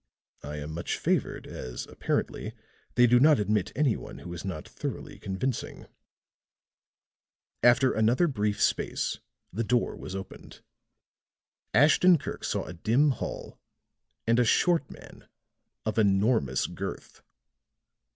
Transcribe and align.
"I 0.41 0.55
am 0.55 0.71
much 0.73 0.97
favored, 0.97 1.45
as, 1.45 1.85
apparently, 1.85 2.53
they 2.95 3.05
do 3.05 3.19
not 3.19 3.37
admit 3.39 3.71
any 3.75 3.95
one 3.95 4.17
who 4.17 4.33
is 4.33 4.43
not 4.43 4.67
thoroughly 4.67 5.19
convincing." 5.19 5.85
After 7.61 7.93
another 7.93 8.27
brief 8.27 8.59
space, 8.59 9.19
the 9.53 9.63
door 9.63 9.95
was 9.95 10.15
opened. 10.15 10.63
Ashton 11.75 12.17
Kirk 12.17 12.43
saw 12.43 12.63
a 12.63 12.73
dim 12.73 13.11
hall 13.11 13.59
and 14.25 14.39
a 14.39 14.43
short 14.43 14.89
man 14.89 15.27
of 15.85 15.99
enormous 15.99 16.65
girth. 16.65 17.21